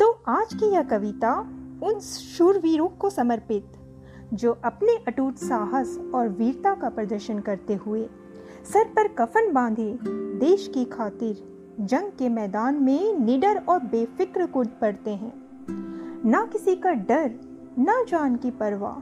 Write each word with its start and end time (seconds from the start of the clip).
तो 0.00 0.10
आज 0.28 0.54
की 0.54 0.66
यह 0.66 0.82
कविता 0.82 1.34
उन 1.82 2.00
शूरवीरों 2.00 2.88
को 2.88 3.10
समर्पित 3.10 3.72
जो 4.34 4.52
अपने 4.64 4.96
अटूट 5.08 5.36
साहस 5.36 5.98
और 6.14 6.28
वीरता 6.28 6.74
का 6.74 6.88
प्रदर्शन 6.88 7.38
करते 7.40 7.74
हुए 7.74 8.08
सर 8.64 8.84
पर 8.84 9.08
कफन 9.08 9.52
बांधे 9.52 9.98
देश 10.38 10.70
की 10.74 10.84
खातिर 10.84 11.42
जंग 11.80 12.10
के 12.10 12.28
मैदान 12.28 12.74
में 12.74 13.18
निडर 13.18 13.62
और 13.68 13.78
बेफिक्र 13.80 14.46
कूद 14.46 14.68
पड़ते 14.80 15.10
हैं। 15.10 15.32
ना 16.24 16.44
किसी 16.44 16.74
का 16.76 16.92
डर, 16.92 17.30
ना 17.78 18.04
जान 18.08 18.36
की 18.36 18.50
परवाह। 18.50 19.00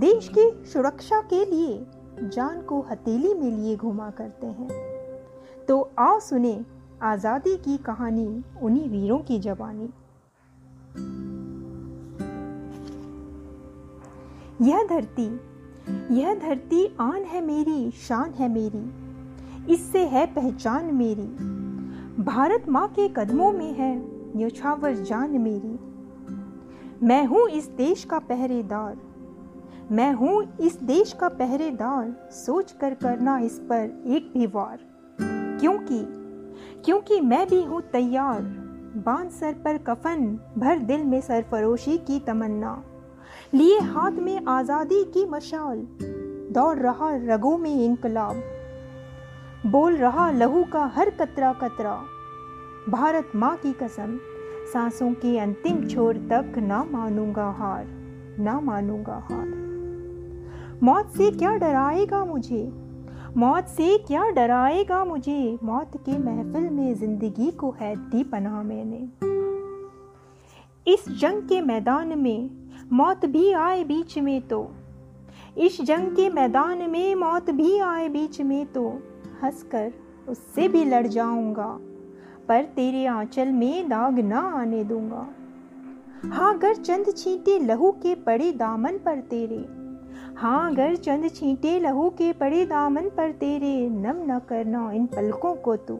देश 0.00 0.30
की 0.38 0.50
सुरक्षा 0.68 1.20
के 1.32 1.44
लिए 1.44 2.28
जान 2.28 2.60
को 2.62 2.80
हथेली 2.80 3.34
में 3.34 3.50
लिए 3.50 3.76
घुमा 3.76 4.10
करते 4.10 4.46
हैं। 4.46 4.68
तो 5.68 5.90
आओ 5.98 6.20
सुने 6.20 6.60
आज़ादी 7.02 7.56
की 7.56 7.76
कहानी 7.76 8.42
उन्हीं 8.62 8.88
वीरों 8.90 9.18
की 9.18 9.38
जवानी। 9.38 9.88
यह 14.62 14.86
धरती 14.90 15.24
यह 16.14 16.34
धरती 16.34 16.96
आन 17.00 17.22
है 17.22 17.40
मेरी, 17.40 17.90
शान 17.90 18.30
है 18.30 18.48
मेरी, 18.48 18.92
इससे 19.72 20.06
है 20.06 20.26
पहचान 20.26 20.94
मेरी। 20.94 21.26
भारत 22.22 22.68
माँ 22.68 22.86
के 22.88 23.08
कदमों 23.08 23.52
में 23.52 23.72
है, 23.74 23.94
न्योछावर 24.36 24.94
जान 24.94 25.30
मेरी। 25.30 25.78
मैं 27.06 27.24
हूँ 27.26 27.48
इस 27.48 27.68
देश 27.68 28.04
का 28.04 28.18
पहरेदार, 28.18 28.96
मैं 29.90 30.12
हूँ 30.12 30.56
इस 30.60 30.82
देश 30.82 31.12
का 31.12 31.28
पहरेदार 31.28 32.30
सोच 32.30 32.72
कर 32.72 32.94
करना 32.94 33.38
इस 33.38 33.58
पर 33.58 34.04
एक 34.06 34.30
भी 34.34 34.46
वार। 34.46 34.78
क्योंकि 35.60 36.04
क्योंकि 36.84 37.20
मैं 37.20 37.46
भी 37.48 37.62
हूँ 37.62 37.80
तैयार, 37.82 38.40
बाँध 38.96 39.30
सर 39.30 39.52
पर 39.52 39.78
कफन, 39.78 40.38
भर 40.58 40.78
दिल 40.78 41.04
में 41.04 41.20
सरफरोशी 41.20 41.98
की 41.98 42.20
तमन्ना। 42.20 42.82
लिए 43.54 43.78
हाथ 43.78 44.10
में 44.10 44.44
आज़ादी 44.44 45.04
की 45.04 45.24
मशाल। 45.24 45.78
दौड़ 46.52 46.78
रहा 46.78 47.10
रगों 47.16 47.58
में 47.58 47.84
इनकलाब। 47.84 48.42
बोल 49.66 49.96
रहा 49.96 50.30
लहू 50.30 50.64
का 50.64 50.84
हर 50.86 51.10
कतरा 51.10 51.52
कतरा। 51.52 51.94
भारत 52.88 53.32
माँ 53.36 53.56
की 53.56 53.72
कसम, 53.72 54.18
सांसों 54.72 55.12
के 55.12 55.38
अंतिम 55.38 55.86
छोर 55.88 56.16
तक 56.16 56.58
ना 56.58 56.84
मानूँगा 56.84 57.50
हार, 57.50 57.84
ना 58.38 58.60
मानूँगा 58.60 59.26
हार। 59.30 60.80
मौत 60.82 61.10
से 61.10 61.30
क्या 61.30 61.54
डराएगा 61.56 62.24
मुझे? 62.24 62.72
मौत 63.36 63.66
से 63.66 63.98
क्या 63.98 64.30
डराएगा 64.30 65.04
मुझे? 65.04 65.58
मौत 65.62 65.90
के 65.96 66.18
महफिल 66.18 66.70
में 66.70 66.94
ज़िंदगी 66.94 67.50
को 67.50 67.74
है 67.80 67.96
दी 68.10 68.24
पनाह 68.24 68.62
मैंने। 68.62 69.32
इस 70.92 71.04
जंग 71.08 71.42
के 71.42 71.60
मैदान 71.60 72.18
में 72.18 72.50
मौत 72.92 73.24
भी 73.26 73.52
आए 73.52 73.84
बीच 73.84 74.18
में 74.18 74.40
तो। 74.48 74.70
इस 75.56 75.80
जंग 75.80 76.08
के 76.08 76.28
मैदान 76.30 76.90
में 76.90 77.14
मौत 77.14 77.50
भी 77.50 77.78
आए 77.78 78.08
बीच 78.08 78.40
में 78.40 78.66
तो। 78.66 78.88
हंसकर 79.42 79.92
उससे 80.28 80.68
भी 80.68 80.84
लड़ 80.84 81.06
जाऊँगा, 81.06 81.68
पर 82.48 82.64
तेरे 82.76 83.06
आंचल 83.06 83.48
में 83.48 83.88
दाग 83.88 84.18
ना 84.18 84.40
आने 84.54 84.82
दूँगा। 84.84 85.26
हाँ 86.28 86.52
अगर 86.54 86.74
चंद 86.74 87.12
छींटे 87.16 87.58
लहू 87.58 87.90
के 87.92 88.14
पड़े 88.14 88.50
दामन 88.52 88.98
पर 88.98 89.20
तेरे। 89.20 89.64
हाँ 90.36 90.70
अगर 90.70 90.96
चंद 90.96 91.30
छींटे 91.30 91.78
लहू 91.80 92.08
के 92.10 92.32
पड़े 92.32 92.64
दामन 92.66 93.08
पर 93.08 93.32
तेरे। 93.32 93.88
नम 93.88 94.22
न 94.32 94.38
करना 94.48 94.90
इन 94.92 95.06
पलकों 95.06 95.54
को 95.54 95.76
तू। 95.76 95.98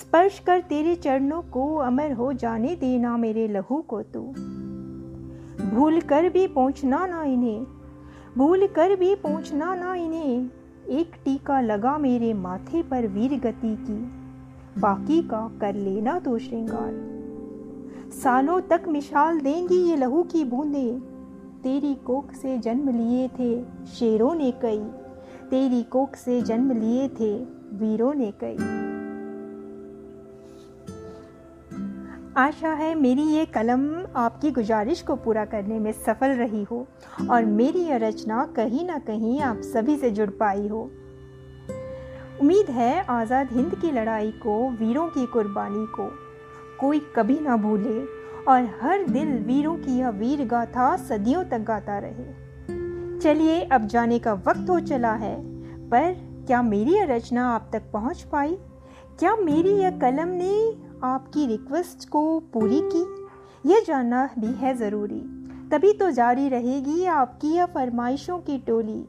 स्पर्श 0.00 0.38
कर 0.38 0.60
तेरे 0.60 0.94
चरणों 0.94 1.42
को, 1.42 1.76
अमर 1.76 2.12
हो 2.12 2.32
जाने 2.32 2.76
देना 2.76 3.16
मेरे 3.16 3.48
लहू 3.48 3.82
को 3.82 4.02
तू। 4.02 4.32
भूल 5.78 6.00
कर 6.00 6.28
भी 6.28 6.46
पहुँचना 6.46 7.06
ना 7.06 7.22
इन्हें। 7.22 7.66
भूल 8.38 8.66
कर 8.66 8.96
भी 8.96 9.14
पहुँचना 9.14 9.74
ना 9.74 9.94
इन्हें। 9.94 10.50
एक 10.88 11.12
टीका 11.24 11.60
लगा 11.60 11.98
मेरे 11.98 12.34
माथे 12.34 12.82
पर 12.82 13.06
वीर 13.06 13.40
गति 13.40 13.76
की। 13.76 13.98
बाकी 14.80 15.22
का 15.22 15.52
कर 15.60 15.74
लेना 15.74 16.18
तो 16.18 16.38
श्रृंगार। 16.38 16.90
सालों 18.10 18.60
तक 18.60 18.82
मिसाल 18.88 19.40
देंगी 19.40 19.76
ये 19.76 19.96
लहू 19.96 20.22
की 20.22 20.44
बूंदे। 20.44 20.98
तेरी 21.62 21.94
कोख 21.94 22.32
से 22.32 22.58
जन्म 22.58 22.88
लिए 22.88 23.28
थे 23.28 23.64
शेरों 23.86 24.34
ने 24.34 24.50
कई। 24.50 24.84
तेरी 25.50 25.82
कोख 25.82 26.14
से 26.14 26.42
जन्म 26.42 26.72
लिए 26.72 27.08
थे 27.08 27.38
वीरों 27.72 28.14
ने 28.14 28.32
कई। 28.40 28.87
आशा 32.36 32.72
है 32.72 32.94
मेरी 32.94 33.22
ये 33.22 33.44
कलम 33.44 33.82
आपकी 34.16 34.50
गुजारिश 34.50 35.00
को 35.02 35.14
पूरा 35.16 35.44
करने 35.44 35.78
में 35.78 35.90
सफल 35.92 36.30
रही 36.30 36.62
हो 36.62 36.86
और 37.30 37.44
मेरी 37.44 37.80
यह 37.80 37.96
रचना 37.96 38.44
कहीं 38.56 38.84
ना 38.86 38.98
कहीं 38.98 39.40
आप 39.40 39.60
सभी 39.64 39.96
से 39.96 40.10
जुड़ 40.10 40.28
पाई 40.30 40.66
हो। 40.68 40.82
उम्मीद 42.40 42.70
है 42.70 43.04
आज़ाद 43.06 43.52
हिंद 43.52 43.74
की 43.74 43.90
लड़ाई 43.92 44.30
को, 44.30 44.68
वीरों 44.70 45.08
की 45.08 45.26
कुर्बानी 45.26 45.86
को 45.86 46.10
कोई 46.80 47.00
कभी 47.16 47.38
ना 47.40 47.56
भूले 47.56 48.00
और 48.44 48.68
हर 48.82 49.04
दिल 49.04 49.32
वीरों 49.38 49.76
की 49.76 49.98
यह 49.98 50.08
वीर 50.08 50.44
गाथा 50.46 50.96
सदियों 50.96 51.44
तक 51.44 51.58
गाता 51.58 51.98
रहे। 51.98 53.20
चलिए 53.20 53.62
अब 53.62 53.86
जाने 53.86 54.18
का 54.18 54.32
वक्त 54.32 54.70
हो 54.70 54.80
चला 54.80 55.14
है, 55.14 55.36
पर 55.88 56.12
क्या 56.46 56.62
मेरी 56.62 56.94
यह 56.94 57.04
रचना 57.04 57.48
आप 57.50 57.70
तक 57.72 57.90
पहुँच 57.92 58.22
पाई? 58.22 58.56
क्या 59.18 59.36
मेरी 59.36 59.72
यह 59.72 59.98
कलम 59.98 60.28
ने 60.28 60.87
आपकी 61.04 61.46
रिक्वेस्ट 61.46 62.08
को 62.08 62.40
पूरी 62.40 62.80
की। 62.84 63.70
यह 63.70 63.84
जानना 63.86 64.28
भी 64.38 64.46
है 64.46 64.74
ज़रूरी। 64.74 65.20
तभी 65.70 65.92
तो 65.92 66.10
जारी 66.10 66.48
रहेगी 66.48 67.04
आपकी 67.04 67.48
यह 67.48 67.66
फरमाइशों 67.66 68.38
की 68.38 68.58
टोली। 68.58 69.04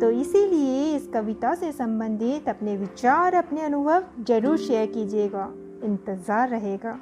तो 0.00 0.10
इसीलिए 0.10 0.96
इस 0.96 1.06
कविता 1.06 1.54
से 1.54 1.72
संबंधित 1.72 2.48
अपने 2.48 2.76
विचार, 2.76 3.34
अपने 3.34 3.60
अनुभव 3.60 4.04
ज़रूर 4.20 4.56
शेयर 4.56 4.86
कीजिएगा। 4.86 5.48
इंतज़ार 5.84 6.48
रहेगा। 6.48 6.98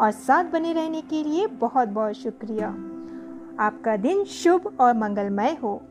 और 0.00 0.10
साथ 0.10 0.44
बने 0.44 0.72
रहने 0.72 1.00
के 1.00 1.22
लिए 1.24 1.46
बहुत 1.46 1.88
बहुत 1.88 2.14
शुक्रिया। 2.14 2.68
आपका 3.60 3.96
दिन 3.96 4.24
शुभ 4.24 4.76
और 4.80 4.96
मंगलमय 4.96 5.56
हो। 5.62 5.82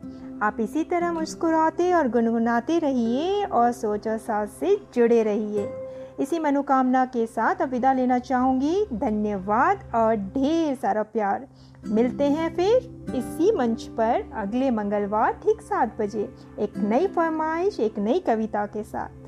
आप 0.42 0.56
इसी 0.60 0.84
तरह 0.84 1.12
मुस्कुराते 1.12 1.92
और 1.92 2.08
गुनगुनाते 2.08 2.78
रहिए 2.78 3.44
और 3.44 3.72
सोच 3.72 4.08
और 4.08 4.18
साथ 4.18 4.46
से 4.46 4.76
जुड़े 4.94 5.22
रहिए। 5.22 5.83
इसी 6.20 6.38
मनोकामना 6.38 7.04
के 7.06 7.26
साथ 7.26 7.62
अब 7.62 7.68
विदा 7.68 7.92
लेना 7.92 8.18
चाहूँगी। 8.18 8.84
धन्यवाद 8.92 9.84
और 9.94 10.16
ढेर 10.16 10.74
सारा 10.74 11.02
प्यार। 11.02 11.46
मिलते 11.88 12.24
हैं 12.24 12.54
फिर 12.56 13.12
इसी 13.14 13.50
मंच 13.52 13.82
पर 13.82 14.30
अगले 14.34 14.70
मंगलवार 14.70 15.32
ठीक 15.32 15.62
सात 15.62 16.00
बजे, 16.00 16.28
एक 16.58 16.78
नई 16.78 17.06
फरमाइश, 17.06 17.80
एक 17.80 17.98
नई 17.98 18.20
कविता 18.20 18.66
के 18.66 18.82
साथ। 18.82 19.22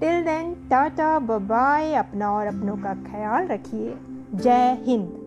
टिल 0.00 0.24
देन 0.24 0.54
टाटा 0.70 1.18
बाय 1.18 1.94
अपना 1.94 2.32
और 2.32 2.46
अपनों 2.46 2.76
का 2.76 2.94
ख्याल 2.94 3.46
रखिए। 3.46 3.94
जय 4.34 4.76
हिंद। 4.82 5.25